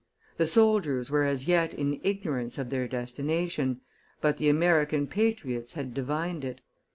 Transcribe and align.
The 0.37 0.47
soldiers 0.47 1.11
were 1.11 1.25
as 1.25 1.47
yet 1.47 1.75
in 1.75 2.01
ignorance 2.03 2.57
of 2.57 2.71
their 2.71 2.87
destination, 2.87 3.81
but 4.19 4.37
the 4.37 4.49
American 4.49 5.05
patriots 5.05 5.73
had 5.73 5.93
divined 5.93 6.43
it. 6.43 6.61